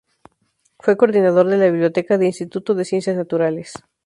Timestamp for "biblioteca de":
1.69-2.25